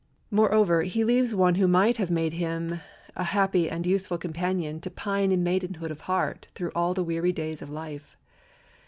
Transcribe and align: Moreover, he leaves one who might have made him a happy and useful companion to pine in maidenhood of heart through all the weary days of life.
Moreover, 0.31 0.81
he 0.81 1.03
leaves 1.03 1.35
one 1.35 1.53
who 1.61 1.67
might 1.67 1.97
have 1.97 2.09
made 2.09 2.33
him 2.33 2.79
a 3.15 3.23
happy 3.23 3.69
and 3.69 3.85
useful 3.85 4.17
companion 4.17 4.79
to 4.79 4.89
pine 4.89 5.31
in 5.31 5.43
maidenhood 5.43 5.91
of 5.91 6.01
heart 6.09 6.47
through 6.55 6.71
all 6.73 6.95
the 6.95 7.03
weary 7.03 7.31
days 7.31 7.61
of 7.61 7.69
life. 7.69 8.17